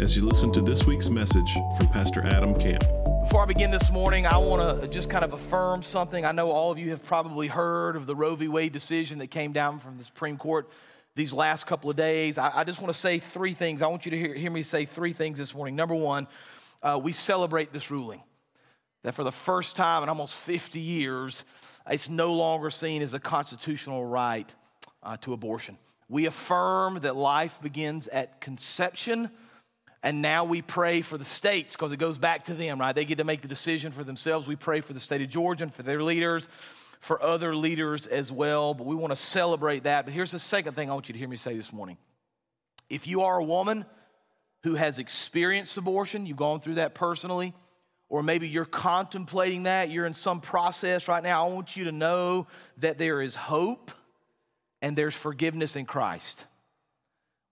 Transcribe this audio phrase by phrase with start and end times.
[0.00, 2.82] as you listen to this week's message from Pastor Adam Camp.
[3.20, 6.24] Before I begin this morning, I want to just kind of affirm something.
[6.24, 8.48] I know all of you have probably heard of the Roe v.
[8.48, 10.70] Wade decision that came down from the Supreme Court
[11.16, 12.38] these last couple of days.
[12.38, 13.82] I, I just want to say three things.
[13.82, 15.76] I want you to hear, hear me say three things this morning.
[15.76, 16.28] Number one,
[16.82, 18.22] uh, we celebrate this ruling
[19.02, 21.44] that for the first time in almost 50 years,
[21.86, 24.52] it's no longer seen as a constitutional right
[25.02, 25.76] uh, to abortion.
[26.08, 29.28] We affirm that life begins at conception,
[30.02, 32.94] and now we pray for the states because it goes back to them, right?
[32.94, 34.48] They get to make the decision for themselves.
[34.48, 36.48] We pray for the state of Georgia and for their leaders,
[37.00, 40.06] for other leaders as well, but we want to celebrate that.
[40.06, 41.98] But here's the second thing I want you to hear me say this morning.
[42.88, 43.84] If you are a woman
[44.62, 47.54] who has experienced abortion, you've gone through that personally,
[48.08, 51.92] or maybe you're contemplating that, you're in some process right now, I want you to
[51.92, 52.46] know
[52.78, 53.90] that there is hope
[54.82, 56.44] and there's forgiveness in Christ.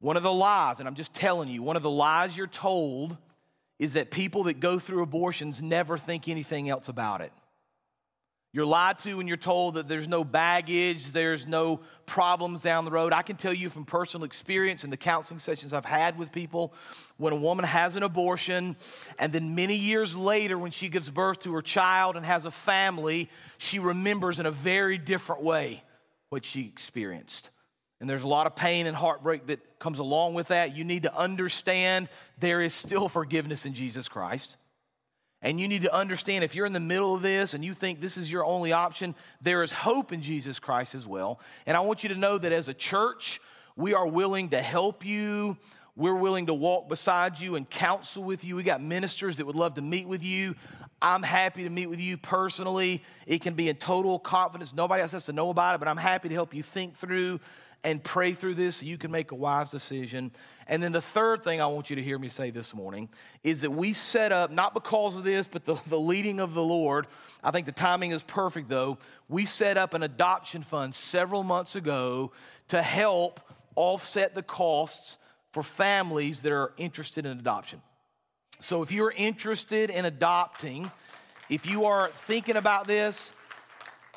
[0.00, 3.16] One of the lies, and I'm just telling you, one of the lies you're told
[3.78, 7.32] is that people that go through abortions never think anything else about it.
[8.52, 12.91] You're lied to and you're told that there's no baggage, there's no problems down the
[12.91, 13.12] road.
[13.12, 16.72] I can tell you from personal experience in the counseling sessions I've had with people
[17.19, 18.76] when a woman has an abortion
[19.19, 22.50] and then many years later, when she gives birth to her child and has a
[22.50, 25.82] family, she remembers in a very different way
[26.30, 27.50] what she experienced.
[28.00, 30.77] And there's a lot of pain and heartbreak that comes along with that.
[30.77, 34.56] You need to understand there is still forgiveness in Jesus Christ.
[35.41, 38.00] And you need to understand if you're in the middle of this and you think
[38.00, 41.41] this is your only option, there is hope in Jesus Christ as well.
[41.66, 43.41] And I want you to know that as a church,
[43.76, 45.56] we are willing to help you.
[45.94, 48.56] We're willing to walk beside you and counsel with you.
[48.56, 50.54] We got ministers that would love to meet with you.
[51.00, 53.04] I'm happy to meet with you personally.
[53.26, 54.75] It can be in total confidence.
[54.75, 57.38] Nobody else has to know about it, but I'm happy to help you think through
[57.84, 60.33] and pray through this so you can make a wise decision.
[60.66, 63.09] And then the third thing I want you to hear me say this morning
[63.44, 66.62] is that we set up, not because of this, but the, the leading of the
[66.62, 67.06] Lord.
[67.43, 68.99] I think the timing is perfect though.
[69.28, 72.33] We set up an adoption fund several months ago
[72.69, 73.41] to help
[73.77, 75.19] offset the costs
[75.53, 77.81] for families that are interested in adoption.
[78.61, 80.91] So if you're interested in adopting,
[81.49, 83.33] if you are thinking about this,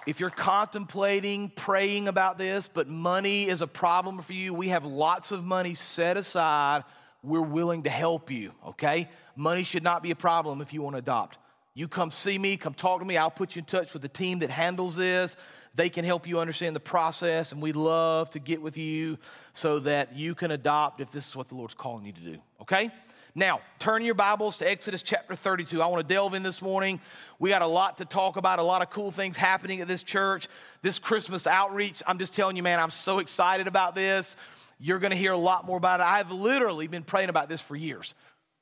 [0.08, 4.86] if you're contemplating praying about this, but money is a problem for you, we have
[4.86, 6.84] lots of money set aside.
[7.24, 9.10] We're willing to help you, okay?
[9.36, 11.38] Money should not be a problem if you want to adopt.
[11.74, 13.16] You come see me, come talk to me.
[13.16, 15.38] I'll put you in touch with the team that handles this.
[15.74, 19.18] They can help you understand the process, and we'd love to get with you
[19.54, 22.38] so that you can adopt if this is what the Lord's calling you to do,
[22.62, 22.92] okay?
[23.34, 25.82] Now, turn your Bibles to Exodus chapter 32.
[25.82, 27.00] I want to delve in this morning.
[27.40, 30.04] We got a lot to talk about, a lot of cool things happening at this
[30.04, 30.50] church.
[30.82, 34.36] This Christmas outreach, I'm just telling you, man, I'm so excited about this.
[34.80, 36.04] You're going to hear a lot more about it.
[36.04, 38.16] I've literally been praying about this for years.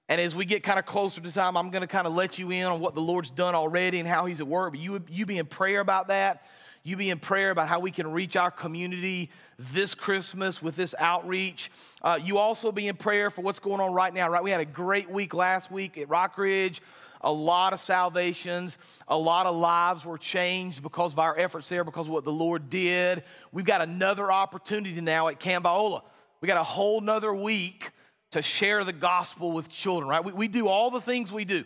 [0.08, 2.38] And as we get kind of closer to time, I'm going to kind of let
[2.38, 4.74] you in on what the Lord's done already and how He's at work.
[4.74, 6.44] But you, you be in prayer about that
[6.84, 10.96] you be in prayer about how we can reach our community this Christmas with this
[10.98, 11.72] outreach.
[12.02, 14.44] Uh, you also be in prayer for what's going on right now, right?
[14.44, 16.80] We had a great week last week at Rockridge.
[17.22, 18.78] A lot of salvations,
[19.10, 22.32] a lot of lives were changed because of our efforts there, because of what the
[22.32, 23.24] Lord did.
[23.52, 26.04] We've got another opportunity now at Camp Viola.
[26.40, 27.92] We got a whole nother week
[28.32, 30.24] to share the gospel with children, right?
[30.24, 31.66] We, we do all the things we do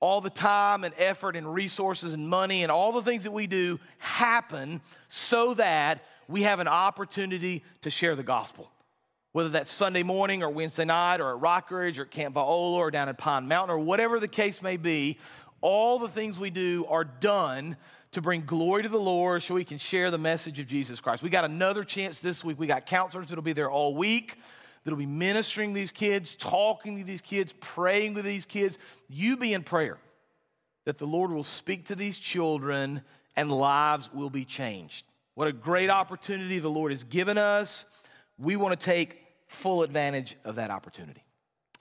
[0.00, 3.46] all the time and effort and resources and money and all the things that we
[3.46, 8.70] do happen so that we have an opportunity to share the gospel.
[9.32, 12.90] Whether that's Sunday morning or Wednesday night or at Rockridge or at Camp Viola or
[12.90, 15.18] down at Pine Mountain or whatever the case may be,
[15.60, 17.76] all the things we do are done
[18.12, 21.22] to bring glory to the Lord so we can share the message of Jesus Christ.
[21.22, 22.58] We got another chance this week.
[22.58, 24.38] We got counselors that'll be there all week
[24.88, 28.78] that'll be ministering these kids, talking to these kids, praying with these kids.
[29.06, 29.98] You be in prayer
[30.86, 33.02] that the Lord will speak to these children
[33.36, 35.04] and lives will be changed.
[35.34, 37.84] What a great opportunity the Lord has given us.
[38.38, 41.22] We want to take full advantage of that opportunity.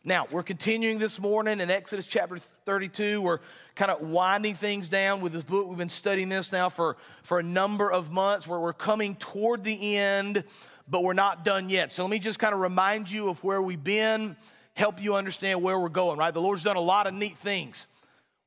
[0.04, 3.22] Now, we're continuing this morning in Exodus chapter 32.
[3.22, 3.40] We're
[3.76, 5.68] kind of winding things down with this book.
[5.70, 9.64] We've been studying this now for, for a number of months where we're coming toward
[9.64, 10.44] the end
[10.88, 11.92] but we're not done yet.
[11.92, 14.36] So let me just kind of remind you of where we've been,
[14.74, 16.34] help you understand where we're going, right?
[16.34, 17.88] The Lord's done a lot of neat things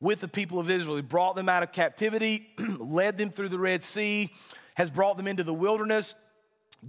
[0.00, 0.96] with the people of Israel.
[0.96, 2.48] He brought them out of captivity,
[2.78, 4.30] led them through the Red Sea,
[4.74, 6.14] has brought them into the wilderness,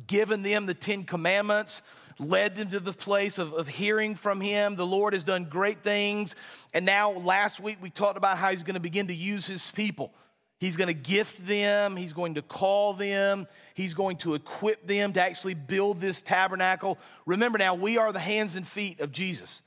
[0.08, 1.82] given them the Ten Commandments,
[2.20, 4.76] led them to the place of, of hearing from Him.
[4.76, 6.36] The Lord has done great things.
[6.74, 9.70] And now, last week, we talked about how He's going to begin to use His
[9.72, 10.14] people.
[10.62, 15.12] He's going to gift them, He's going to call them, He's going to equip them
[15.14, 17.00] to actually build this tabernacle.
[17.26, 19.64] Remember now, we are the hands and feet of Jesus.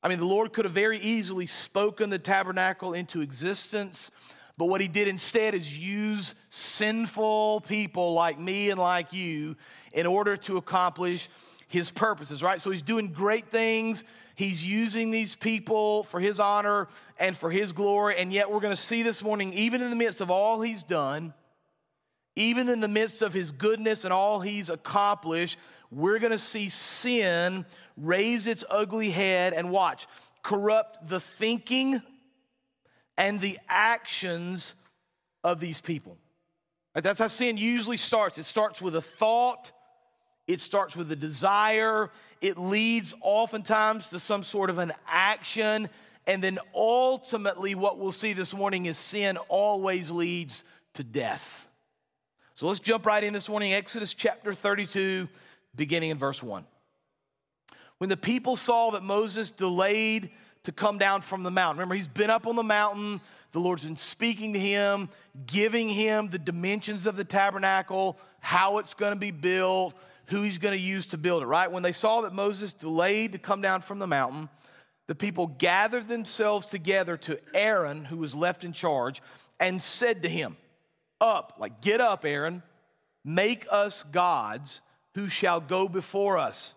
[0.00, 4.12] I mean, the Lord could have very easily spoken the tabernacle into existence,
[4.56, 9.56] but what he did instead is use sinful people like me and like you
[9.92, 11.28] in order to accomplish
[11.66, 12.60] his purposes, right?
[12.60, 14.04] So he's doing great things.
[14.34, 16.88] He's using these people for his honor
[17.18, 18.16] and for his glory.
[18.18, 20.82] And yet, we're going to see this morning, even in the midst of all he's
[20.82, 21.34] done,
[22.34, 25.58] even in the midst of his goodness and all he's accomplished,
[25.90, 30.06] we're going to see sin raise its ugly head and watch,
[30.42, 32.00] corrupt the thinking
[33.18, 34.74] and the actions
[35.44, 36.16] of these people.
[36.94, 38.38] That's how sin usually starts.
[38.38, 39.72] It starts with a thought,
[40.46, 42.10] it starts with a desire,
[42.40, 45.88] it leads oftentimes to some sort of an action,
[46.26, 51.68] and then ultimately, what we'll see this morning is sin always leads to death.
[52.54, 55.28] So let's jump right in this morning, Exodus chapter 32,
[55.74, 56.64] beginning in verse 1.
[57.98, 60.30] When the people saw that Moses delayed
[60.64, 63.20] to come down from the mountain, remember, he's been up on the mountain,
[63.52, 65.08] the Lord's been speaking to him,
[65.46, 69.94] giving him the dimensions of the tabernacle, how it's going to be built,
[70.26, 71.70] who he's going to use to build it, right?
[71.70, 74.48] When they saw that Moses delayed to come down from the mountain,
[75.06, 79.20] the people gathered themselves together to Aaron, who was left in charge,
[79.58, 80.56] and said to him,
[81.20, 82.62] Up, like, get up, Aaron,
[83.24, 84.80] make us gods
[85.14, 86.74] who shall go before us.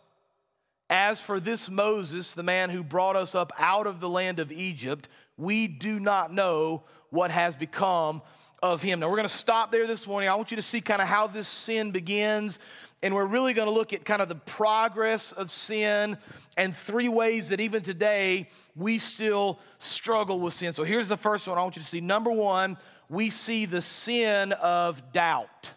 [0.90, 4.52] As for this Moses, the man who brought us up out of the land of
[4.52, 5.08] Egypt,
[5.38, 8.22] we do not know what has become
[8.62, 9.00] of him.
[9.00, 10.30] Now, we're going to stop there this morning.
[10.30, 12.60] I want you to see kind of how this sin begins.
[13.04, 16.18] And we're really going to look at kind of the progress of sin
[16.58, 20.74] and three ways that even today we still struggle with sin.
[20.74, 22.02] So here's the first one I want you to see.
[22.02, 22.78] Number one,
[23.10, 25.72] we see the sin of doubt.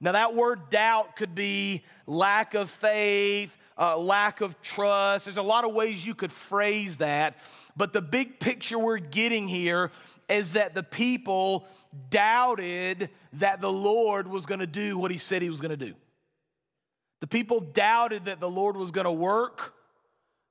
[0.00, 5.24] Now, that word doubt could be lack of faith, uh, lack of trust.
[5.24, 7.38] There's a lot of ways you could phrase that.
[7.76, 9.90] But the big picture we're getting here
[10.28, 11.66] is that the people
[12.10, 15.86] doubted that the Lord was going to do what he said he was going to
[15.86, 15.94] do.
[17.20, 19.74] The people doubted that the Lord was going to work.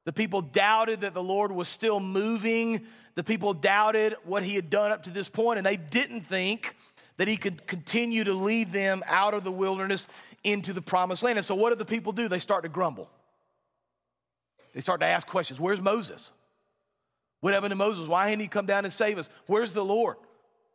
[0.06, 2.86] The people doubted that the Lord was still moving.
[3.16, 6.76] The people doubted what he had done up to this point, and they didn't think
[7.18, 10.08] that he could continue to lead them out of the wilderness
[10.44, 11.38] into the promised land.
[11.38, 12.28] And so, what do the people do?
[12.28, 13.10] They start to grumble.
[14.74, 16.32] They start to ask questions Where's Moses?
[17.40, 18.08] What happened to Moses?
[18.08, 19.30] Why didn't he come down and save us?
[19.46, 20.18] Where's the Lord?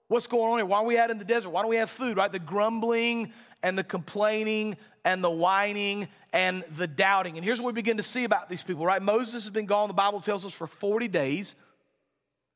[0.09, 0.67] What's going on here?
[0.67, 1.51] Why are we out in the desert?
[1.51, 2.31] Why don't we have food, right?
[2.31, 3.33] The grumbling
[3.63, 7.37] and the complaining and the whining and the doubting.
[7.37, 9.01] And here's what we begin to see about these people, right?
[9.01, 11.55] Moses has been gone, the Bible tells us, for 40 days.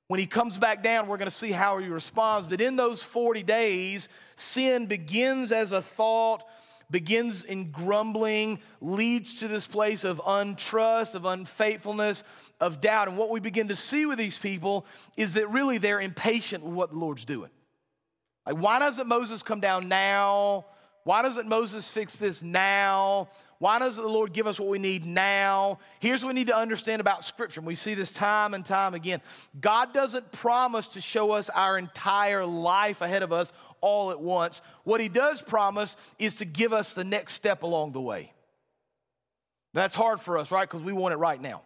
[0.09, 2.47] When he comes back down, we're going to see how he responds.
[2.47, 6.45] But in those 40 days, sin begins as a thought,
[6.91, 12.23] begins in grumbling, leads to this place of untrust, of unfaithfulness,
[12.61, 13.09] of doubt.
[13.09, 16.75] And what we begin to see with these people is that really they're impatient with
[16.75, 17.51] what the Lord's doing.
[18.47, 20.67] Like, why doesn't Moses come down now?
[21.03, 23.29] Why doesn't Moses fix this now?
[23.59, 25.79] Why doesn't the Lord give us what we need now?
[26.01, 27.61] Here's what we need to understand about Scripture.
[27.61, 29.21] We see this time and time again.
[29.61, 33.53] God doesn't promise to show us our entire life ahead of us
[33.87, 34.61] all at once.
[34.83, 38.33] What He does promise is to give us the next step along the way.
[39.73, 40.69] That's hard for us, right?
[40.69, 41.63] Because we want it right now.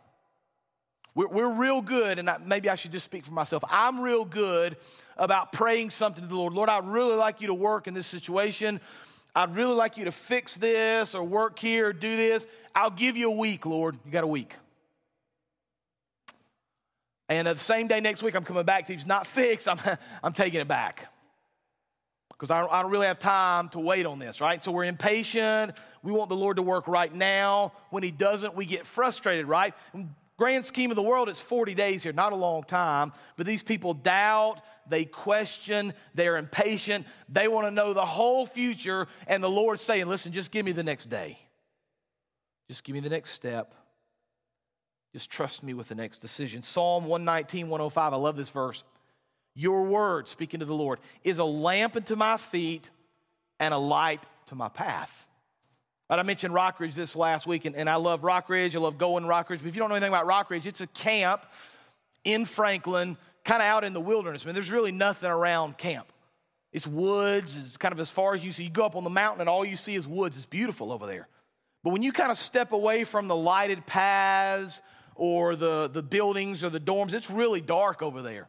[1.14, 3.64] We're, we're real good, and I, maybe I should just speak for myself.
[3.70, 4.76] I'm real good
[5.16, 6.52] about praying something to the Lord.
[6.52, 8.80] Lord, I'd really like you to work in this situation.
[9.34, 12.46] I'd really like you to fix this or work here or do this.
[12.74, 13.96] I'll give you a week, Lord.
[14.04, 14.54] You got a week.
[17.28, 18.98] And uh, the same day next week, I'm coming back to you.
[18.98, 19.78] It's not fixed, I'm,
[20.22, 21.10] I'm taking it back.
[22.40, 24.64] Because I, I don't really have time to wait on this, right?
[24.64, 25.72] So we're impatient.
[26.02, 27.74] We want the Lord to work right now.
[27.90, 29.74] When He doesn't, we get frustrated, right?
[30.38, 33.12] grand scheme of the world, it's 40 days here, not a long time.
[33.36, 39.06] But these people doubt, they question, they're impatient, they want to know the whole future.
[39.26, 41.38] And the Lord's saying, listen, just give me the next day.
[42.68, 43.74] Just give me the next step.
[45.12, 46.62] Just trust me with the next decision.
[46.62, 48.82] Psalm 119, 105, I love this verse.
[49.54, 52.88] Your word, speaking to the Lord, is a lamp unto my feet
[53.58, 55.26] and a light to my path.
[56.08, 58.74] Right, I mentioned Rockridge this last week, and, and I love Rockridge.
[58.74, 59.58] I love going Rockridge.
[59.58, 61.46] But if you don't know anything about Rockridge, it's a camp
[62.24, 64.44] in Franklin, kind of out in the wilderness.
[64.44, 66.12] I mean, there's really nothing around camp.
[66.72, 68.64] It's woods, it's kind of as far as you see.
[68.64, 70.36] You go up on the mountain, and all you see is woods.
[70.36, 71.28] It's beautiful over there.
[71.82, 74.82] But when you kind of step away from the lighted paths
[75.14, 78.48] or the, the buildings or the dorms, it's really dark over there.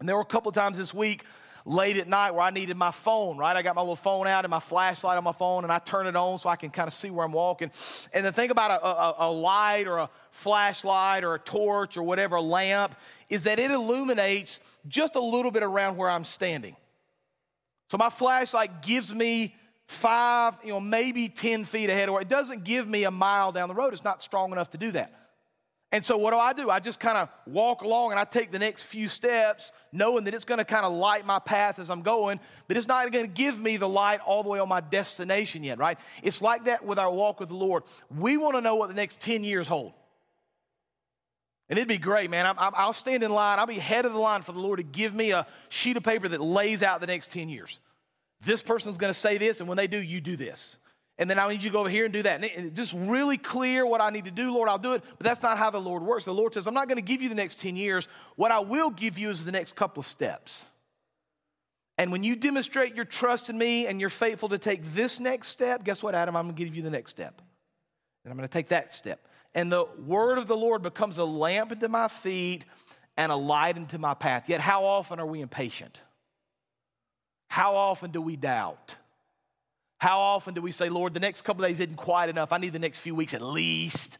[0.00, 1.24] And there were a couple of times this week
[1.64, 3.54] late at night where I needed my phone, right?
[3.54, 6.06] I got my little phone out and my flashlight on my phone and I turn
[6.06, 7.70] it on so I can kind of see where I'm walking.
[8.12, 12.02] And the thing about a, a, a light or a flashlight or a torch or
[12.02, 12.94] whatever, a lamp,
[13.28, 16.76] is that it illuminates just a little bit around where I'm standing.
[17.90, 19.54] So my flashlight gives me
[19.86, 23.68] five, you know, maybe 10 feet ahead, or it doesn't give me a mile down
[23.68, 23.92] the road.
[23.92, 25.12] It's not strong enough to do that.
[25.90, 26.68] And so what do I do?
[26.68, 30.34] I just kind of walk along and I take the next few steps, knowing that
[30.34, 33.24] it's going to kind of light my path as I'm going, but it's not going
[33.24, 35.98] to give me the light all the way on my destination yet, right?
[36.22, 37.84] It's like that with our walk with the Lord.
[38.14, 39.94] We want to know what the next 10 years hold.
[41.70, 42.46] And it'd be great, man.
[42.46, 43.58] i will stand in line.
[43.58, 46.02] I'll be head of the line for the Lord to give me a sheet of
[46.02, 47.80] paper that lays out the next 10 years.
[48.42, 50.78] This person's going to say this, and when they do, you do this.
[51.18, 52.44] And then I need you to go over here and do that.
[52.44, 55.02] And just really clear what I need to do, Lord, I'll do it.
[55.18, 56.24] But that's not how the Lord works.
[56.24, 58.06] The Lord says, I'm not going to give you the next 10 years.
[58.36, 60.66] What I will give you is the next couple of steps.
[61.98, 65.48] And when you demonstrate your trust in me and you're faithful to take this next
[65.48, 66.36] step, guess what, Adam?
[66.36, 67.42] I'm going to give you the next step.
[68.24, 69.26] And I'm going to take that step.
[69.54, 72.64] And the word of the Lord becomes a lamp into my feet
[73.16, 74.48] and a light into my path.
[74.48, 76.00] Yet, how often are we impatient?
[77.48, 78.94] How often do we doubt?
[79.98, 82.52] How often do we say, Lord, the next couple days isn't quite enough.
[82.52, 84.18] I need the next few weeks at least,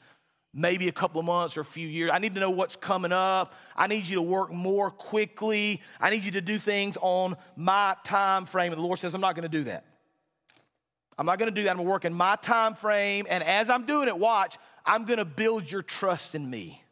[0.52, 2.11] maybe a couple of months or a few years.
[2.12, 3.54] I need to know what's coming up.
[3.76, 5.80] I need you to work more quickly.
[6.00, 8.73] I need you to do things on my time frame.
[8.73, 9.85] And the Lord says, I'm not going to do that.
[11.16, 11.70] I'm not going to do that.
[11.70, 13.26] I'm going to work in my time frame.
[13.28, 16.82] And as I'm doing it, watch, I'm going to build your trust in me.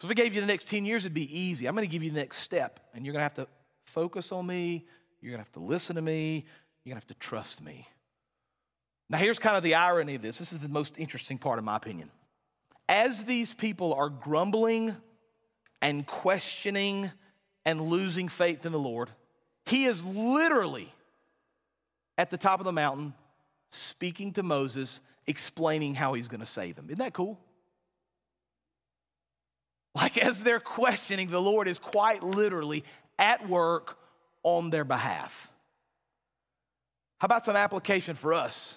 [0.00, 1.66] So if I gave you the next 10 years, it'd be easy.
[1.68, 2.80] I'm going to give you the next step.
[2.92, 3.46] And you're going to have to
[3.84, 4.84] focus on me.
[5.20, 6.46] You're going to have to listen to me.
[6.84, 7.88] You're going to have to trust me.
[9.08, 10.38] Now, here's kind of the irony of this.
[10.38, 12.10] This is the most interesting part, in my opinion.
[12.88, 14.96] As these people are grumbling
[15.80, 17.10] and questioning
[17.64, 19.10] and losing faith in the Lord,
[19.66, 20.92] He is literally
[22.18, 23.14] at the top of the mountain
[23.70, 26.86] speaking to Moses, explaining how He's going to save them.
[26.86, 27.38] Isn't that cool?
[29.94, 32.82] Like, as they're questioning, the Lord is quite literally
[33.18, 33.98] at work
[34.42, 35.51] on their behalf.
[37.22, 38.76] How about some application for us?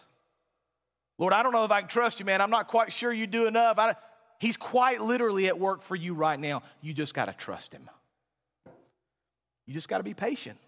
[1.18, 2.42] Lord, I don't know if I can trust you, man.
[2.42, 3.80] I'm not quite sure you do enough.
[4.40, 6.62] He's quite literally at work for you right now.
[6.80, 7.90] You just got to trust him.
[9.66, 10.60] You just got to be patient.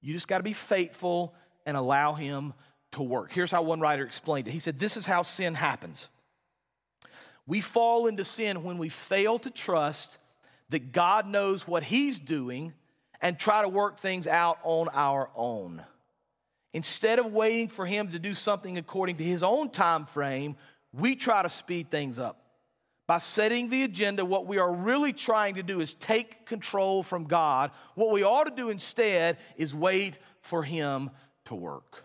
[0.00, 1.32] You just got to be faithful
[1.64, 2.54] and allow him
[2.90, 3.30] to work.
[3.30, 4.50] Here's how one writer explained it.
[4.50, 6.08] He said, This is how sin happens.
[7.46, 10.18] We fall into sin when we fail to trust
[10.70, 12.72] that God knows what he's doing
[13.20, 15.84] and try to work things out on our own.
[16.72, 20.56] Instead of waiting for him to do something according to his own time frame,
[20.92, 22.44] we try to speed things up.
[23.06, 27.24] By setting the agenda, what we are really trying to do is take control from
[27.24, 27.72] God.
[27.96, 31.10] What we ought to do instead is wait for him
[31.46, 32.04] to work.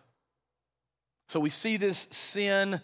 [1.27, 2.81] So we see this sin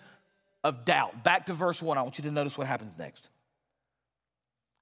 [0.63, 1.23] of doubt.
[1.23, 1.97] Back to verse 1.
[1.97, 3.29] I want you to notice what happens next.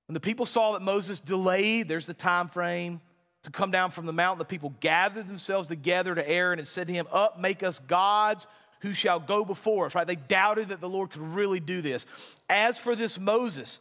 [0.07, 2.99] When the people saw that Moses delayed, there's the time frame
[3.43, 6.87] to come down from the mountain, the people gathered themselves together to Aaron and said
[6.87, 8.47] to him, Up, make us gods
[8.81, 10.07] who shall go before us, right?
[10.07, 12.05] They doubted that the Lord could really do this.
[12.49, 13.79] As for this Moses,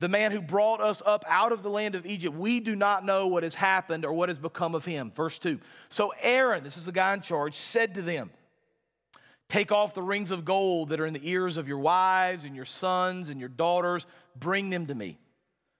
[0.00, 3.04] the man who brought us up out of the land of Egypt, we do not
[3.04, 5.12] know what has happened or what has become of him.
[5.14, 5.60] Verse 2.
[5.90, 8.30] So Aaron, this is the guy in charge, said to them,
[9.48, 12.56] Take off the rings of gold that are in the ears of your wives and
[12.56, 15.18] your sons and your daughters, bring them to me.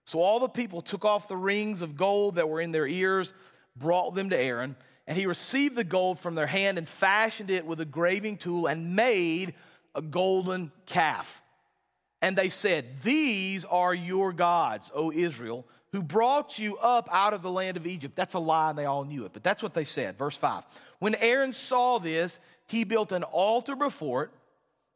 [0.04, 3.32] So all the people took off the rings of gold that were in their ears,
[3.76, 7.66] brought them to Aaron, and he received the gold from their hand and fashioned it
[7.66, 9.54] with a graving tool and made
[9.94, 11.42] a golden calf.
[12.20, 17.42] And they said, These are your gods, O Israel, who brought you up out of
[17.42, 18.16] the land of Egypt.
[18.16, 20.16] That's a lie, and they all knew it, but that's what they said.
[20.16, 20.64] Verse 5.
[21.00, 24.30] When Aaron saw this, he built an altar before it,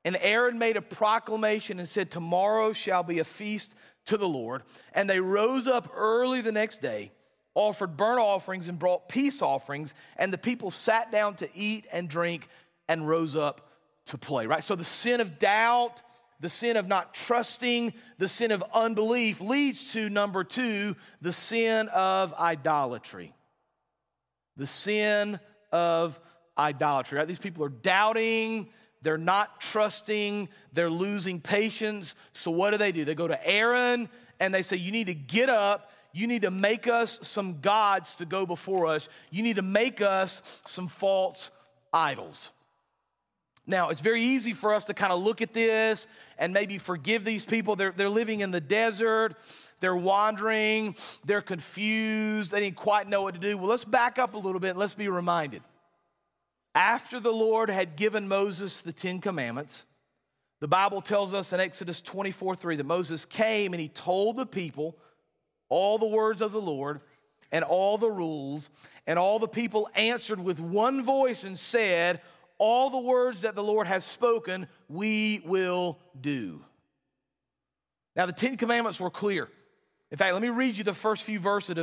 [0.04, 3.74] and Aaron made a proclamation and said, Tomorrow shall be a feast
[4.06, 4.62] to the Lord.
[4.92, 7.12] And they rose up early the next day,
[7.54, 9.94] offered burnt offerings, and brought peace offerings.
[10.16, 12.48] And the people sat down to eat and drink
[12.88, 13.70] and rose up
[14.06, 14.62] to play, right?
[14.62, 16.02] So the sin of doubt,
[16.40, 21.88] the sin of not trusting, the sin of unbelief leads to number two, the sin
[21.88, 23.34] of idolatry.
[24.56, 25.40] The sin
[25.72, 26.18] of
[26.56, 27.28] idolatry, right?
[27.28, 28.68] These people are doubting
[29.06, 32.16] they're not trusting, they're losing patience.
[32.32, 33.04] So, what do they do?
[33.04, 34.08] They go to Aaron
[34.40, 35.92] and they say, You need to get up.
[36.12, 39.08] You need to make us some gods to go before us.
[39.30, 41.52] You need to make us some false
[41.92, 42.50] idols.
[43.64, 47.24] Now, it's very easy for us to kind of look at this and maybe forgive
[47.24, 47.76] these people.
[47.76, 49.36] They're, they're living in the desert,
[49.78, 53.56] they're wandering, they're confused, they didn't quite know what to do.
[53.56, 55.62] Well, let's back up a little bit let's be reminded.
[56.76, 59.86] After the Lord had given Moses the Ten Commandments,
[60.60, 64.44] the Bible tells us in Exodus 24 3 that Moses came and he told the
[64.44, 64.98] people
[65.70, 67.00] all the words of the Lord
[67.50, 68.68] and all the rules,
[69.06, 72.20] and all the people answered with one voice and said,
[72.58, 76.60] all the words that the Lord has spoken, we will do.
[78.14, 79.48] Now, the Ten Commandments were clear.
[80.10, 81.76] In fact, let me read you the first few verses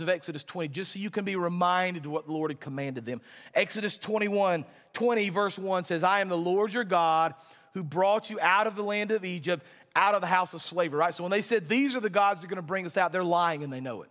[0.00, 3.04] of, Exodus 20, just so you can be reminded of what the Lord had commanded
[3.04, 3.20] them.
[3.54, 7.34] Exodus 21, 20, verse 1 says, I am the Lord your God
[7.74, 10.98] who brought you out of the land of Egypt, out of the house of slavery,
[10.98, 11.12] right?
[11.12, 13.12] So when they said, These are the gods that are going to bring us out,
[13.12, 14.10] they're lying and they know it.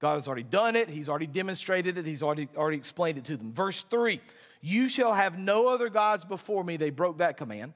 [0.00, 3.36] God has already done it, He's already demonstrated it, He's already, already explained it to
[3.36, 3.52] them.
[3.52, 4.20] Verse 3
[4.60, 6.76] you shall have no other gods before me.
[6.76, 7.72] They broke that command.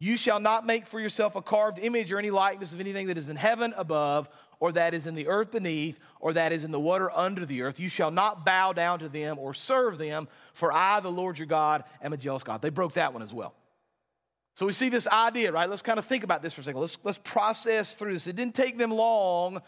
[0.00, 3.18] You shall not make for yourself a carved image or any likeness of anything that
[3.18, 4.28] is in heaven above,
[4.60, 7.62] or that is in the earth beneath, or that is in the water under the
[7.62, 7.80] earth.
[7.80, 11.46] You shall not bow down to them or serve them, for I, the Lord your
[11.46, 12.62] God, am a jealous God.
[12.62, 13.54] They broke that one as well.
[14.54, 15.70] So we see this idea, right?
[15.70, 16.80] Let's kind of think about this for a second.
[16.80, 18.26] Let's, let's process through this.
[18.26, 19.62] It didn't take them long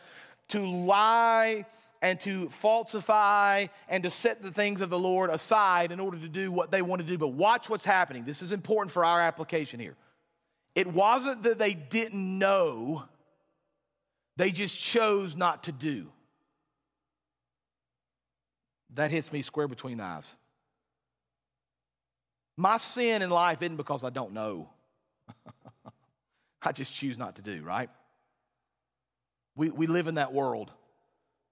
[0.49, 1.65] to lie
[2.03, 6.29] and to falsify and to set the things of the Lord aside in order to
[6.29, 7.19] do what they want to do.
[7.19, 8.25] But watch what's happening.
[8.25, 9.97] This is important for our application here.
[10.75, 13.05] It wasn't that they didn't know,
[14.37, 16.07] they just chose not to do.
[18.95, 20.35] That hits me square between the eyes.
[22.57, 24.69] My sin in life isn't because I don't know.
[26.63, 27.89] I just choose not to do, right?
[29.57, 30.71] We, we live in that world.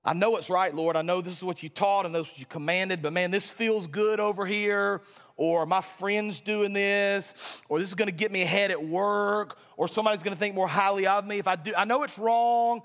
[0.09, 0.97] I know it's right, Lord.
[0.97, 3.31] I know this is what you taught and this is what you commanded, but man,
[3.31, 5.03] this feels good over here,
[5.37, 9.59] or my friend's doing this, or this is going to get me ahead at work,
[9.77, 11.75] or somebody's going to think more highly of me if I do.
[11.77, 12.81] I know it's wrong.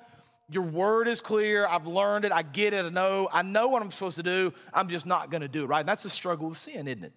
[0.49, 1.65] Your word is clear.
[1.65, 2.33] I've learned it.
[2.33, 2.83] I get it.
[2.83, 3.29] I know.
[3.31, 4.53] I know what I'm supposed to do.
[4.73, 5.79] I'm just not going to do it, right?
[5.79, 7.13] And that's the struggle with sin, isn't it?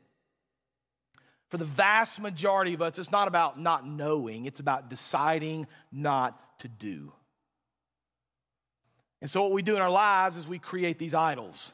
[1.48, 6.60] For the vast majority of us, it's not about not knowing, it's about deciding not
[6.60, 7.12] to do.
[9.20, 11.72] And so, what we do in our lives is we create these idols.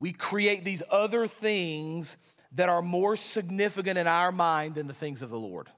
[0.00, 2.16] We create these other things
[2.52, 5.68] that are more significant in our mind than the things of the Lord.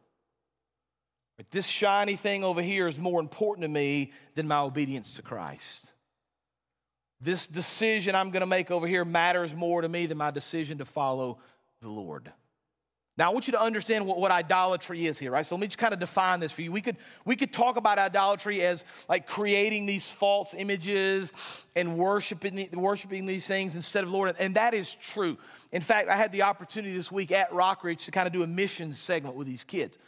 [1.36, 5.22] But this shiny thing over here is more important to me than my obedience to
[5.22, 5.92] Christ.
[7.20, 10.78] This decision I'm going to make over here matters more to me than my decision
[10.78, 11.38] to follow
[11.80, 12.32] the Lord.
[13.18, 15.44] Now, I want you to understand what, what idolatry is here, right?
[15.44, 16.70] So let me just kind of define this for you.
[16.70, 22.68] We could, we could talk about idolatry as like creating these false images and worshiping,
[22.74, 25.36] worshiping these things instead of Lord, and that is true.
[25.72, 28.46] In fact, I had the opportunity this week at Rockridge to kind of do a
[28.46, 29.98] mission segment with these kids.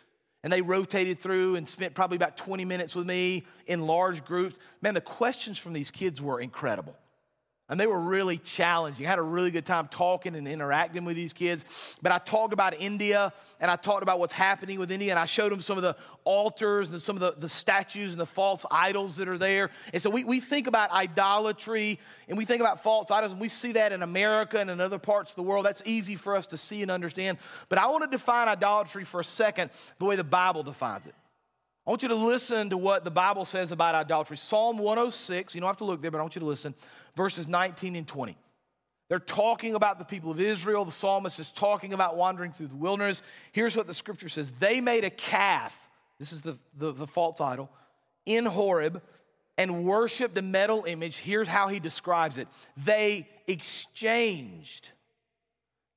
[0.45, 4.57] And they rotated through and spent probably about 20 minutes with me in large groups.
[4.83, 6.97] Man, the questions from these kids were incredible.
[7.71, 9.07] And they were really challenging.
[9.07, 11.97] I had a really good time talking and interacting with these kids.
[12.03, 15.25] But I talked about India and I talked about what's happening with India and I
[15.25, 18.67] showed them some of the altars and some of the, the statues and the false
[18.73, 19.71] idols that are there.
[19.93, 23.49] And so we, we think about idolatry and we think about false idols and we
[23.49, 25.65] see that in America and in other parts of the world.
[25.65, 27.39] That's easy for us to see and understand.
[27.69, 31.15] But I want to define idolatry for a second the way the Bible defines it.
[31.87, 34.37] I want you to listen to what the Bible says about idolatry.
[34.37, 36.75] Psalm 106, you don't have to look there, but I want you to listen
[37.17, 38.37] verses 19 and 20.
[39.09, 40.85] They're talking about the people of Israel.
[40.85, 43.23] The psalmist is talking about wandering through the wilderness.
[43.51, 47.41] Here's what the scripture says They made a calf, this is the, the, the false
[47.41, 47.71] idol,
[48.25, 49.03] in Horeb
[49.59, 51.19] and worshiped a metal image.
[51.19, 54.91] Here's how he describes it they exchanged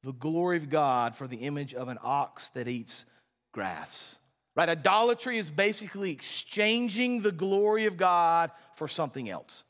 [0.03, 3.05] the glory of God for the image of an ox that eats
[3.53, 4.17] grass.
[4.55, 4.69] Right?
[4.69, 9.63] Idolatry is basically exchanging the glory of God for something else.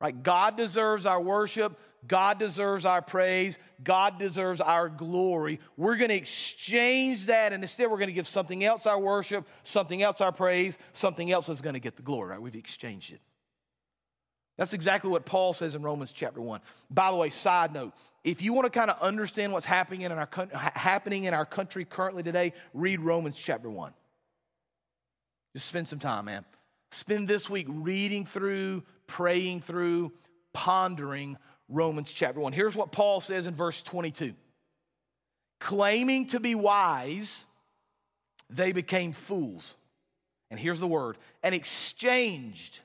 [0.00, 0.22] Right?
[0.22, 1.78] God deserves our worship.
[2.06, 3.58] God deserves our praise.
[3.82, 5.60] God deserves our glory.
[5.76, 9.46] We're going to exchange that, and instead, we're going to give something else our worship,
[9.62, 12.42] something else our praise, something else is going to get the glory, right?
[12.42, 13.20] We've exchanged it.
[14.58, 16.60] That's exactly what Paul says in Romans chapter 1.
[16.90, 20.12] By the way, side note, if you want to kind of understand what's happening in
[20.12, 23.94] our, happening in our country currently today, read Romans chapter 1.
[25.54, 26.44] Just spend some time, man.
[26.90, 30.12] Spend this week reading through, praying through,
[30.52, 31.36] pondering
[31.68, 32.52] Romans chapter 1.
[32.52, 34.34] Here's what Paul says in verse 22
[35.60, 37.44] Claiming to be wise,
[38.50, 39.74] they became fools.
[40.50, 42.80] And here's the word and exchanged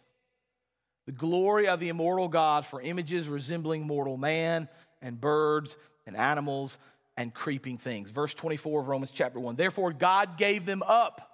[1.05, 4.69] the glory of the immortal God for images resembling mortal man
[5.01, 6.77] and birds and animals
[7.17, 8.09] and creeping things.
[8.09, 9.57] Verse 24 of Romans chapter 1.
[9.57, 11.26] Therefore, God gave them up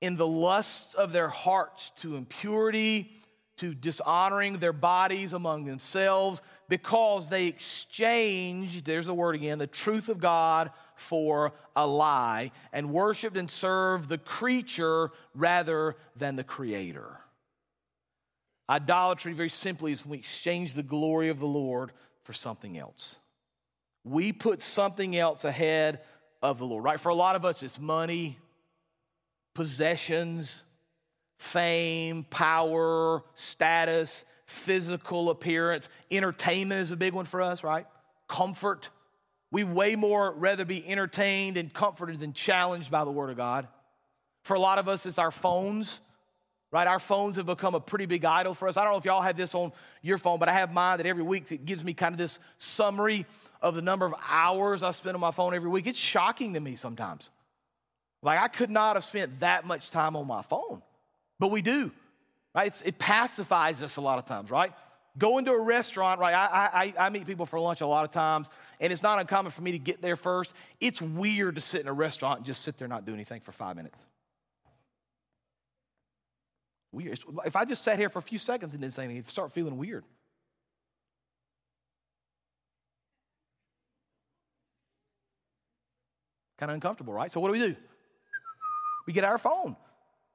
[0.00, 3.12] in the lusts of their hearts to impurity,
[3.58, 10.08] to dishonoring their bodies among themselves, because they exchanged, there's the word again, the truth
[10.08, 17.20] of God for a lie, and worshiped and served the creature rather than the creator.
[18.68, 21.92] Idolatry, very simply, is when we exchange the glory of the Lord
[22.24, 23.16] for something else.
[24.04, 26.00] We put something else ahead
[26.42, 26.98] of the Lord, right?
[26.98, 28.38] For a lot of us, it's money,
[29.56, 30.64] possessions,
[31.38, 35.88] fame, power, status, physical appearance.
[36.10, 37.86] Entertainment is a big one for us, right?
[38.28, 38.90] Comfort.
[39.50, 43.66] We way more rather be entertained and comforted than challenged by the Word of God.
[44.42, 46.00] For a lot of us, it's our phones,
[46.70, 46.86] right?
[46.86, 48.76] Our phones have become a pretty big idol for us.
[48.76, 51.06] I don't know if y'all have this on your phone, but I have mine that
[51.06, 53.24] every week it gives me kind of this summary
[53.62, 55.86] of the number of hours I spend on my phone every week.
[55.86, 57.30] It's shocking to me sometimes.
[58.22, 60.82] Like, I could not have spent that much time on my phone,
[61.38, 61.92] but we do,
[62.54, 62.68] right?
[62.68, 64.72] It's, it pacifies us a lot of times, right?
[65.18, 66.34] Go into a restaurant, right?
[66.34, 68.50] I, I, I meet people for lunch a lot of times,
[68.80, 70.52] and it's not uncommon for me to get there first.
[70.80, 73.40] It's weird to sit in a restaurant and just sit there and not do anything
[73.40, 74.04] for five minutes.
[76.92, 77.18] Weird.
[77.44, 79.52] If I just sat here for a few seconds and didn't say anything, I'd start
[79.52, 80.04] feeling weird.
[86.58, 87.30] Kind of uncomfortable, right?
[87.30, 87.76] So what do we do?
[89.06, 89.76] We get our phone,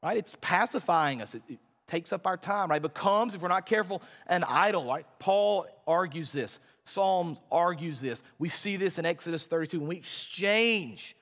[0.02, 0.18] right?
[0.18, 1.36] It's pacifying us.
[1.36, 2.82] It, it takes up our time, right?
[2.82, 5.06] Becomes, if we're not careful, an idol, right?
[5.20, 6.60] Paul argues this.
[6.84, 8.24] Psalms argues this.
[8.40, 9.80] We see this in Exodus 32.
[9.80, 11.16] When we exchange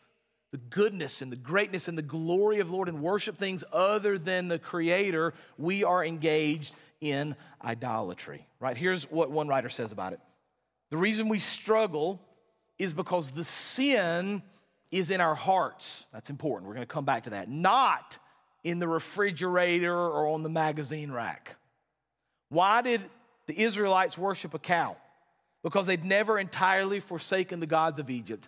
[0.52, 4.48] the goodness and the greatness and the glory of Lord and worship things other than
[4.48, 8.78] the Creator, we are engaged in idolatry, right?
[8.78, 10.20] Here's what one writer says about it.
[10.90, 12.22] The reason we struggle
[12.78, 14.42] is because the sin
[14.92, 16.06] is in our hearts.
[16.12, 16.68] That's important.
[16.68, 17.50] We're going to come back to that.
[17.50, 18.18] Not
[18.64, 21.56] in the refrigerator or on the magazine rack.
[22.50, 23.02] Why did
[23.48, 24.98] the Israelites worship a cow?
[25.64, 28.48] Because they'd never entirely forsaken the gods of Egypt.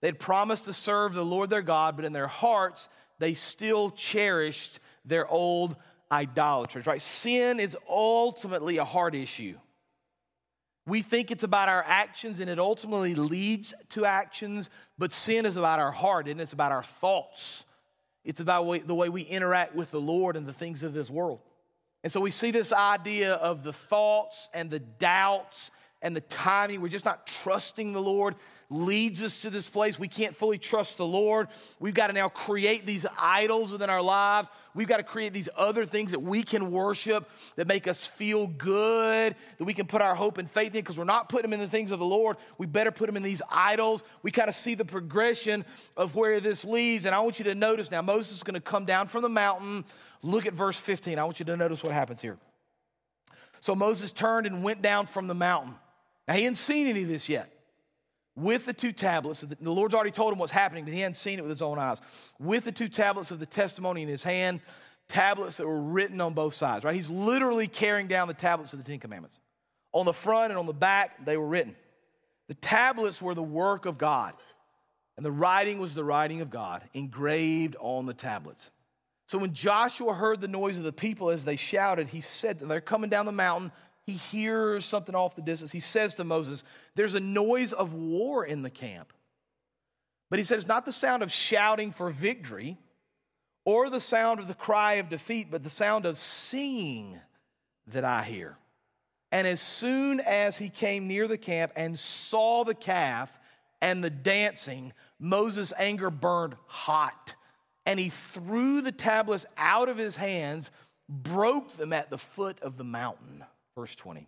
[0.00, 4.80] They'd promised to serve the Lord their God, but in their hearts, they still cherished
[5.04, 5.76] their old
[6.10, 7.02] idolatries, right?
[7.02, 9.56] Sin is ultimately a heart issue.
[10.86, 15.56] We think it's about our actions and it ultimately leads to actions, but sin is
[15.56, 17.64] about our heart and it's about our thoughts.
[18.24, 21.40] It's about the way we interact with the Lord and the things of this world.
[22.04, 25.72] And so we see this idea of the thoughts and the doubts
[26.02, 26.80] and the timing.
[26.80, 28.36] We're just not trusting the Lord
[28.68, 29.98] leads us to this place.
[29.98, 31.48] We can't fully trust the Lord.
[31.78, 34.48] We've got to now create these idols within our lives.
[34.74, 38.46] We've got to create these other things that we can worship that make us feel
[38.46, 41.52] good, that we can put our hope and faith in because we're not putting them
[41.52, 42.36] in the things of the Lord.
[42.58, 44.02] We better put them in these idols.
[44.22, 45.64] We kind of see the progression
[45.96, 47.04] of where this leads.
[47.04, 49.28] And I want you to notice now, Moses is going to come down from the
[49.28, 49.84] mountain.
[50.22, 51.18] Look at verse 15.
[51.18, 52.36] I want you to notice what happens here.
[53.60, 55.74] So Moses turned and went down from the mountain.
[56.28, 57.55] Now, he hadn't seen any of this yet
[58.36, 59.40] with the two tablets.
[59.40, 61.78] The Lord's already told him what's happening, but he hadn't seen it with his own
[61.78, 62.00] eyes.
[62.38, 64.60] With the two tablets of the testimony in his hand,
[65.08, 66.94] tablets that were written on both sides, right?
[66.94, 69.38] He's literally carrying down the tablets of the Ten Commandments.
[69.92, 71.74] On the front and on the back, they were written.
[72.48, 74.34] The tablets were the work of God,
[75.16, 78.70] and the writing was the writing of God, engraved on the tablets.
[79.26, 82.80] So when Joshua heard the noise of the people as they shouted, he said, They're
[82.80, 83.72] coming down the mountain
[84.06, 85.72] he hears something off the distance.
[85.72, 86.62] He says to Moses,
[86.94, 89.12] There's a noise of war in the camp.
[90.30, 92.78] But he says, Not the sound of shouting for victory
[93.64, 97.20] or the sound of the cry of defeat, but the sound of singing
[97.88, 98.56] that I hear.
[99.32, 103.36] And as soon as he came near the camp and saw the calf
[103.82, 107.34] and the dancing, Moses' anger burned hot.
[107.84, 110.70] And he threw the tablets out of his hands,
[111.08, 113.44] broke them at the foot of the mountain.
[113.76, 114.26] Verse 20.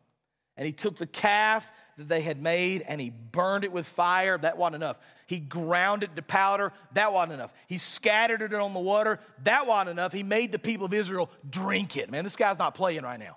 [0.57, 4.37] And he took the calf that they had made and he burned it with fire.
[4.37, 4.99] That wasn't enough.
[5.27, 6.73] He ground it to powder.
[6.93, 7.53] That wasn't enough.
[7.67, 9.21] He scattered it on the water.
[9.45, 10.13] That wasn't enough.
[10.13, 12.11] He made the people of Israel drink it.
[12.11, 13.37] Man, this guy's not playing right now.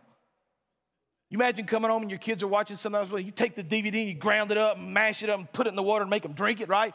[1.30, 3.24] You imagine coming home and your kids are watching something else.
[3.24, 5.70] You take the DVD and you ground it up mash it up and put it
[5.70, 6.94] in the water and make them drink it, right?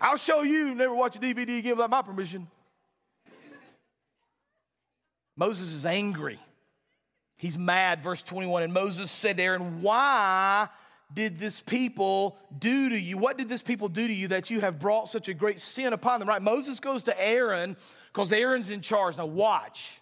[0.00, 0.74] I'll show you.
[0.74, 2.46] Never watch a DVD again without my permission.
[5.36, 6.40] Moses is angry.
[7.38, 8.64] He's mad, verse 21.
[8.64, 10.68] And Moses said to Aaron, Why
[11.14, 13.16] did this people do to you?
[13.16, 15.92] What did this people do to you that you have brought such a great sin
[15.92, 16.28] upon them?
[16.28, 16.42] Right?
[16.42, 17.76] Moses goes to Aaron
[18.12, 19.16] because Aaron's in charge.
[19.16, 20.00] Now, watch,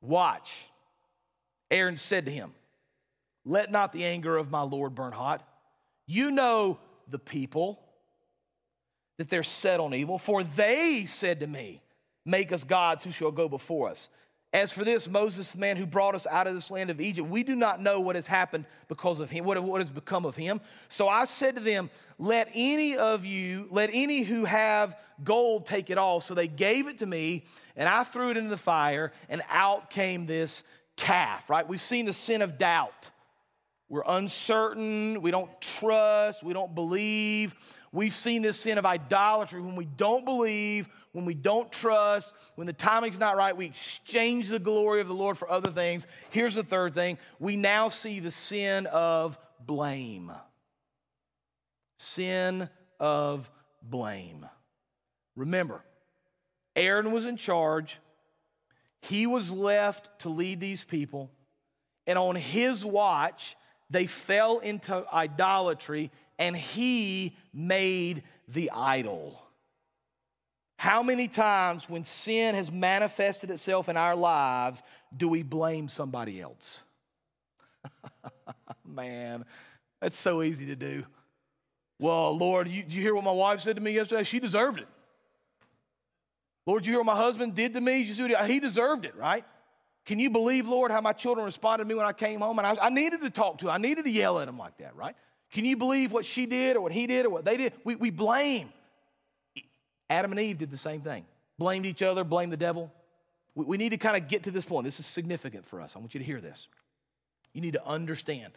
[0.00, 0.68] watch.
[1.70, 2.52] Aaron said to him,
[3.44, 5.46] Let not the anger of my Lord burn hot.
[6.06, 7.82] You know the people,
[9.18, 11.82] that they're set on evil, for they said to me,
[12.24, 14.08] Make us gods who shall go before us.
[14.52, 17.26] As for this, Moses, the man who brought us out of this land of Egypt,
[17.26, 20.36] we do not know what has happened because of him, what, what has become of
[20.36, 20.60] him.
[20.90, 21.88] So I said to them,
[22.18, 26.20] Let any of you, let any who have gold take it all.
[26.20, 27.44] So they gave it to me,
[27.76, 30.62] and I threw it into the fire, and out came this
[30.96, 31.66] calf, right?
[31.66, 33.10] We've seen the sin of doubt.
[33.88, 37.54] We're uncertain, we don't trust, we don't believe.
[37.92, 42.66] We've seen this sin of idolatry when we don't believe, when we don't trust, when
[42.66, 46.06] the timing's not right, we exchange the glory of the Lord for other things.
[46.30, 50.32] Here's the third thing we now see the sin of blame.
[51.98, 53.50] Sin of
[53.82, 54.46] blame.
[55.36, 55.84] Remember,
[56.74, 57.98] Aaron was in charge,
[59.02, 61.30] he was left to lead these people,
[62.06, 63.56] and on his watch,
[63.90, 69.40] they fell into idolatry and he made the idol.
[70.82, 74.82] How many times, when sin has manifested itself in our lives,
[75.16, 76.82] do we blame somebody else?
[78.84, 79.44] Man,
[80.00, 81.04] that's so easy to do.
[82.00, 84.24] Well, Lord, you, you hear what my wife said to me yesterday?
[84.24, 84.88] She deserved it.
[86.66, 88.02] Lord, you hear what my husband did to me?
[88.02, 89.44] He deserved it, right?
[90.04, 92.58] Can you believe, Lord, how my children responded to me when I came home?
[92.58, 93.74] And I, I needed to talk to them.
[93.74, 95.14] I needed to yell at them like that, right?
[95.52, 97.72] Can you believe what she did or what he did or what they did?
[97.84, 98.72] We, we blame.
[100.10, 101.24] Adam and Eve did the same thing.
[101.58, 102.92] Blamed each other, blamed the devil.
[103.54, 104.84] We, we need to kind of get to this point.
[104.84, 105.96] This is significant for us.
[105.96, 106.68] I want you to hear this.
[107.52, 108.52] You need to understand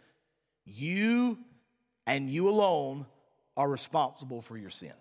[0.64, 1.38] you
[2.06, 3.06] and you alone
[3.56, 4.92] are responsible for your sin.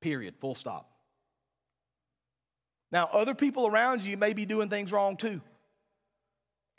[0.00, 0.34] Period.
[0.38, 0.90] Full stop.
[2.92, 5.40] Now, other people around you may be doing things wrong too.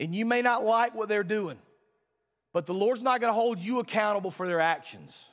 [0.00, 1.58] And you may not like what they're doing.
[2.52, 5.28] But the Lord's not going to hold you accountable for their actions.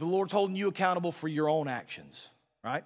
[0.00, 2.30] The Lord's holding you accountable for your own actions,
[2.64, 2.84] right?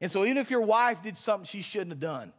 [0.00, 2.32] And so, even if your wife did something she shouldn't have done,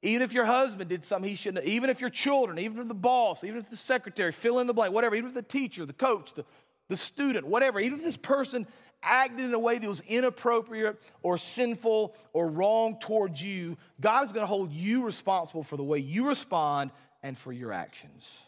[0.00, 2.86] even if your husband did something he shouldn't have, even if your children, even if
[2.86, 5.84] the boss, even if the secretary, fill in the blank, whatever, even if the teacher,
[5.84, 6.44] the coach, the,
[6.88, 8.64] the student, whatever, even if this person
[9.02, 14.30] acted in a way that was inappropriate or sinful or wrong towards you, God is
[14.30, 16.92] going to hold you responsible for the way you respond
[17.24, 18.40] and for your actions.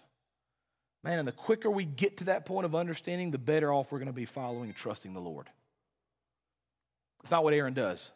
[1.07, 3.99] Man, and the quicker we get to that point of understanding, the better off we're
[3.99, 5.49] going to be following and trusting the Lord.
[7.23, 8.11] It's not what Aaron does.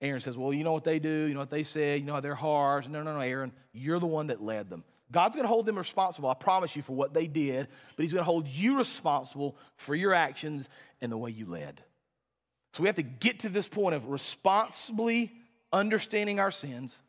[0.00, 2.12] Aaron says, Well, you know what they do, you know what they say, you know
[2.12, 2.86] how they're harsh.
[2.86, 4.84] No, no, no, Aaron, you're the one that led them.
[5.10, 8.12] God's going to hold them responsible, I promise you, for what they did, but He's
[8.12, 10.68] going to hold you responsible for your actions
[11.00, 11.82] and the way you led.
[12.74, 15.32] So we have to get to this point of responsibly
[15.72, 17.00] understanding our sins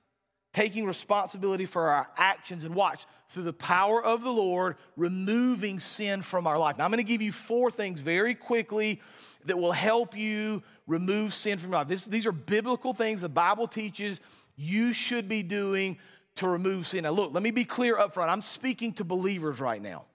[0.53, 6.21] taking responsibility for our actions and watch through the power of the Lord, removing sin
[6.21, 6.77] from our life.
[6.77, 9.01] Now, I'm going to give you four things very quickly
[9.45, 11.87] that will help you remove sin from your life.
[11.87, 14.19] This, these are biblical things the Bible teaches
[14.55, 15.97] you should be doing
[16.35, 17.03] to remove sin.
[17.03, 18.31] Now, look, let me be clear up front.
[18.31, 20.05] I'm speaking to believers right now.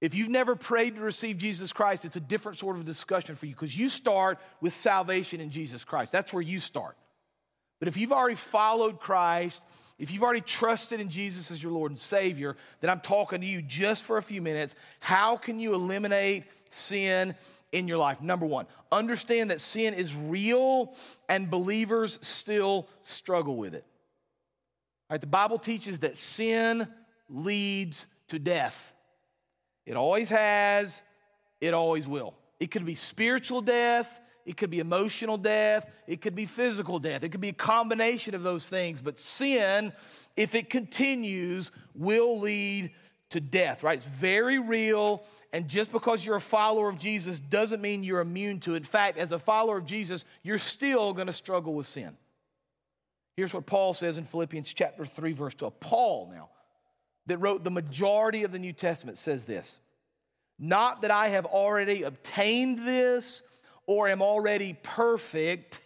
[0.00, 3.46] If you've never prayed to receive Jesus Christ, it's a different sort of discussion for
[3.46, 6.10] you because you start with salvation in Jesus Christ.
[6.10, 6.96] That's where you start.
[7.82, 9.60] But if you've already followed Christ,
[9.98, 13.46] if you've already trusted in Jesus as your Lord and Savior, then I'm talking to
[13.46, 14.76] you just for a few minutes.
[15.00, 17.34] How can you eliminate sin
[17.72, 18.20] in your life?
[18.20, 20.94] Number one, understand that sin is real
[21.28, 23.84] and believers still struggle with it.
[25.10, 26.86] All right, the Bible teaches that sin
[27.28, 28.92] leads to death.
[29.86, 31.02] It always has,
[31.60, 32.34] it always will.
[32.60, 37.22] It could be spiritual death, it could be emotional death, it could be physical death,
[37.24, 39.00] it could be a combination of those things.
[39.00, 39.92] But sin,
[40.36, 42.92] if it continues, will lead
[43.30, 43.96] to death, right?
[43.96, 45.24] It's very real.
[45.52, 48.78] And just because you're a follower of Jesus doesn't mean you're immune to it.
[48.78, 52.16] In fact, as a follower of Jesus, you're still going to struggle with sin.
[53.36, 55.80] Here's what Paul says in Philippians chapter 3, verse 12.
[55.80, 56.50] Paul, now,
[57.26, 59.78] that wrote the majority of the New Testament, says this
[60.58, 63.42] Not that I have already obtained this
[63.86, 65.80] or am already perfect,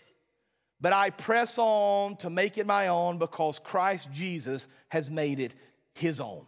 [0.80, 5.54] but I press on to make it my own because Christ Jesus has made it
[5.94, 6.46] his own.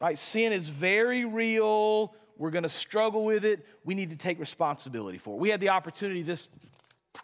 [0.00, 0.16] Right?
[0.16, 2.14] Sin is very real.
[2.36, 3.66] We're going to struggle with it.
[3.84, 5.40] We need to take responsibility for it.
[5.40, 6.48] We had the opportunity this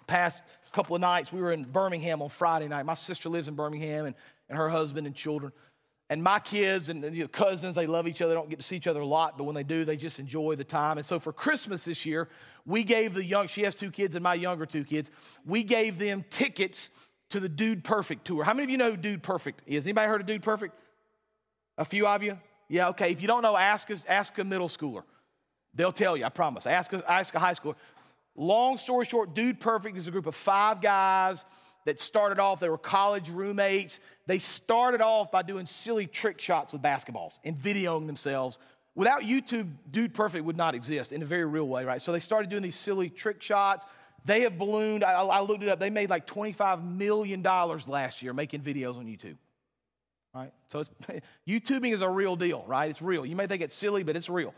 [0.06, 1.32] past couple of nights.
[1.32, 2.84] We were in Birmingham on Friday night.
[2.84, 4.14] My sister lives in Birmingham and,
[4.48, 5.52] and her husband and children.
[6.10, 8.30] And my kids and you know, cousins, they love each other.
[8.30, 10.18] They don't get to see each other a lot, but when they do, they just
[10.18, 10.96] enjoy the time.
[10.96, 12.28] And so for Christmas this year,
[12.64, 15.10] we gave the young, she has two kids and my younger two kids,
[15.44, 16.90] we gave them tickets
[17.30, 18.42] to the Dude Perfect tour.
[18.42, 19.86] How many of you know Dude Perfect is?
[19.86, 20.74] Anybody heard of Dude Perfect?
[21.76, 22.38] A few of you?
[22.68, 23.10] Yeah, okay.
[23.10, 25.02] If you don't know, ask ask a middle schooler.
[25.74, 26.66] They'll tell you, I promise.
[26.66, 27.76] Ask ask a high schooler.
[28.34, 31.44] Long story short, Dude Perfect is a group of five guys
[31.84, 34.00] that started off, they were college roommates.
[34.26, 38.58] They started off by doing silly trick shots with basketballs and videoing themselves.
[38.94, 42.02] Without YouTube, Dude Perfect would not exist in a very real way, right?
[42.02, 43.86] So they started doing these silly trick shots.
[44.24, 48.32] They have ballooned, I, I looked it up, they made like $25 million last year
[48.32, 49.36] making videos on YouTube.
[50.34, 50.52] Right?
[50.68, 50.90] So it's,
[51.48, 52.90] YouTubing is a real deal, right?
[52.90, 53.24] It's real.
[53.24, 54.52] You may think it's silly, but it's real.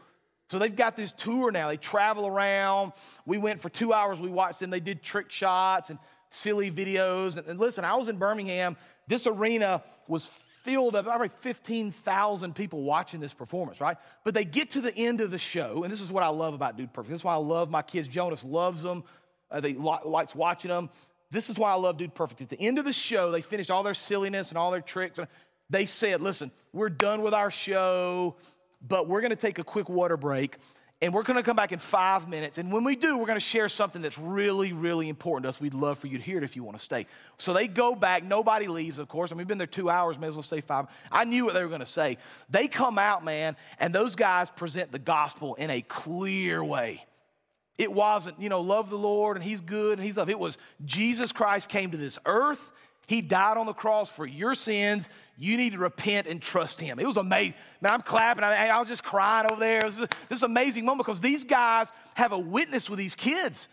[0.49, 1.69] So they've got this tour now.
[1.69, 2.93] They travel around.
[3.25, 4.21] We went for two hours.
[4.21, 4.71] We watched them.
[4.71, 5.99] They did trick shots and
[6.31, 7.37] silly videos.
[7.37, 8.77] And, listen, I was in Birmingham.
[9.07, 13.99] This arena was filled up, probably 15,000 people watching this performance, right?
[14.25, 16.55] But they get to the end of the show, and this is what I love
[16.55, 17.11] about Dude Perfect.
[17.11, 18.09] This is why I love my kids.
[18.09, 19.05] Jonas loves them.
[19.51, 20.91] Uh, they li- likes watching them.
[21.31, 22.41] This is why I love Dude Perfect.
[22.41, 25.19] At the end of the show, they finished all their silliness and all their tricks.
[25.19, 25.29] And
[25.69, 28.37] they said, listen, we're done with our show
[28.87, 30.57] but we're going to take a quick water break
[31.03, 32.59] and we're going to come back in five minutes.
[32.59, 35.61] And when we do, we're going to share something that's really, really important to us.
[35.61, 37.07] We'd love for you to hear it if you want to stay.
[37.39, 38.23] So they go back.
[38.23, 39.33] Nobody leaves, of course.
[39.33, 40.87] I mean, we've been there two hours, may as well stay five.
[41.11, 42.19] I knew what they were going to say.
[42.51, 47.05] They come out, man, and those guys present the gospel in a clear way.
[47.79, 50.29] It wasn't, you know, love the Lord and He's good and He's love.
[50.29, 52.73] It was Jesus Christ came to this earth
[53.11, 55.09] he died on the cross for your sins.
[55.37, 57.01] You need to repent and trust Him.
[57.01, 57.55] It was amazing.
[57.81, 58.45] Man, I'm clapping.
[58.45, 59.81] I, I was just crying over there.
[59.81, 63.69] This is, amazing moment because these guys have a witness with these kids.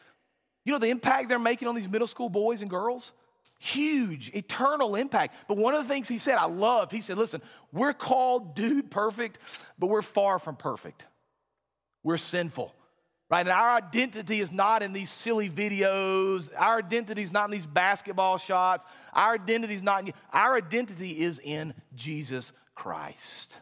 [0.66, 3.12] You know the impact they're making on these middle school boys and girls?
[3.60, 5.36] Huge, eternal impact.
[5.48, 8.90] But one of the things he said I loved, he said, listen, we're called dude
[8.90, 9.38] perfect,
[9.78, 11.06] but we're far from perfect.
[12.02, 12.74] We're sinful
[13.30, 13.42] right?
[13.42, 16.50] And our identity is not in these silly videos.
[16.58, 18.86] Our identity is not in these basketball shots.
[19.14, 23.58] Our identity is not in, our identity is in Jesus Christ.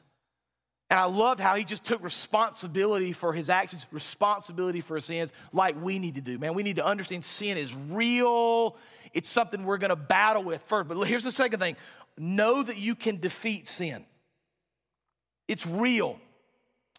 [0.89, 5.33] And I loved how he just took responsibility for his actions, responsibility for his sins,
[5.51, 6.37] like we need to do.
[6.37, 8.77] Man, we need to understand sin is real.
[9.11, 10.87] It's something we're going to battle with first.
[10.87, 11.75] But here's the second thing
[12.17, 14.05] know that you can defeat sin.
[15.47, 16.19] It's real.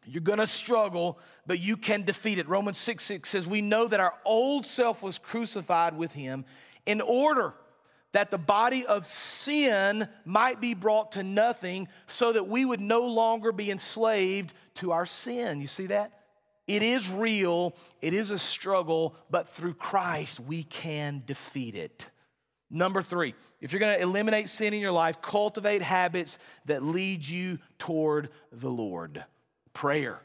[0.06, 2.48] You're going to struggle, but you can defeat it.
[2.48, 6.44] Romans 6 6 says, We know that our old self was crucified with him
[6.86, 7.54] in order
[8.12, 13.00] that the body of sin might be brought to nothing so that we would no
[13.00, 15.60] longer be enslaved to our sin.
[15.60, 16.12] You see that?
[16.68, 22.10] It is real, it is a struggle, but through Christ we can defeat it.
[22.70, 27.58] Number three, if you're gonna eliminate sin in your life, cultivate habits that lead you
[27.78, 29.24] toward the Lord
[29.76, 30.18] prayer.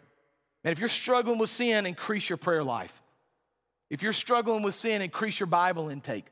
[0.64, 3.02] And if you're struggling with sin, increase your prayer life.
[3.90, 6.26] If you're struggling with sin, increase your Bible intake.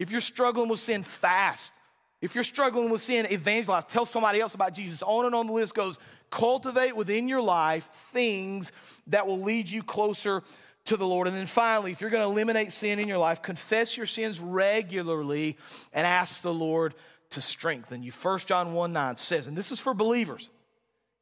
[0.00, 1.72] If you're struggling with sin, fast.
[2.20, 3.84] If you're struggling with sin, evangelize.
[3.84, 5.02] Tell somebody else about Jesus.
[5.02, 5.98] On and on the list goes.
[6.30, 8.72] Cultivate within your life things
[9.06, 10.42] that will lead you closer
[10.86, 11.28] to the Lord.
[11.28, 14.40] And then finally, if you're going to eliminate sin in your life, confess your sins
[14.40, 15.56] regularly
[15.92, 16.94] and ask the Lord
[17.30, 18.10] to strengthen you.
[18.10, 20.50] 1 John 1 9 says, and this is for believers.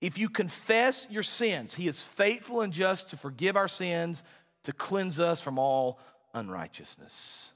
[0.04, 4.22] If you confess your sins, he is faithful and just to forgive our sins,
[4.64, 5.98] to cleanse us from all
[6.34, 7.50] unrighteousness.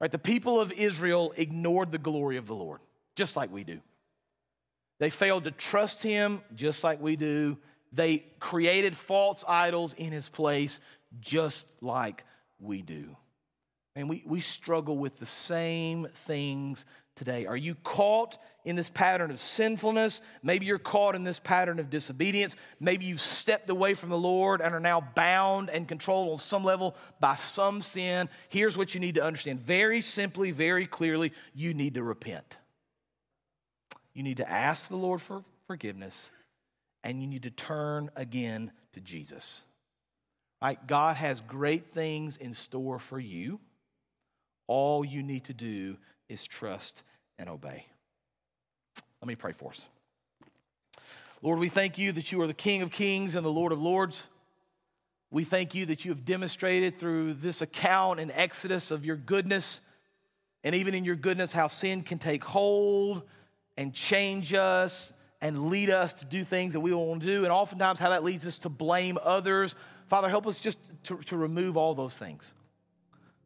[0.00, 0.12] Right?
[0.12, 2.78] The people of Israel ignored the glory of the Lord,
[3.16, 3.80] just like we do.
[5.00, 7.58] They failed to trust him, just like we do.
[7.92, 10.78] They created false idols in his place,
[11.18, 12.22] just like
[12.60, 13.16] we do.
[13.96, 16.84] And we, we struggle with the same things
[17.20, 17.44] today?
[17.44, 20.22] Are you caught in this pattern of sinfulness?
[20.42, 22.56] Maybe you're caught in this pattern of disobedience.
[22.80, 26.64] Maybe you've stepped away from the Lord and are now bound and controlled on some
[26.64, 28.30] level by some sin.
[28.48, 32.56] Here's what you need to understand very simply, very clearly you need to repent.
[34.14, 36.30] You need to ask the Lord for forgiveness
[37.04, 39.60] and you need to turn again to Jesus.
[40.62, 40.84] Right?
[40.86, 43.60] God has great things in store for you.
[44.66, 45.98] All you need to do
[46.30, 47.02] is trust
[47.38, 47.84] and obey.
[49.20, 49.84] Let me pray for us.
[51.42, 53.80] Lord, we thank you that you are the King of kings and the Lord of
[53.80, 54.26] lords.
[55.30, 59.80] We thank you that you have demonstrated through this account in Exodus of your goodness,
[60.64, 63.22] and even in your goodness, how sin can take hold
[63.76, 67.52] and change us and lead us to do things that we want to do, and
[67.52, 69.74] oftentimes how that leads us to blame others.
[70.08, 72.52] Father, help us just to, to remove all those things.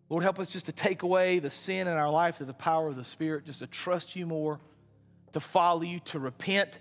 [0.09, 2.89] Lord, help us just to take away the sin in our life through the power
[2.89, 4.61] of the Spirit, just to trust you more,
[5.33, 6.79] to follow you, to repent,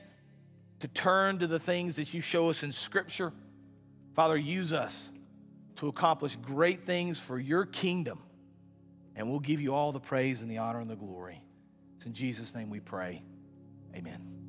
[0.81, 3.31] to turn to the things that you show us in Scripture.
[4.13, 5.09] Father, use us
[5.77, 8.19] to accomplish great things for your kingdom.
[9.15, 11.41] And we'll give you all the praise and the honor and the glory.
[11.95, 13.23] It's in Jesus' name we pray.
[13.95, 14.42] Amen.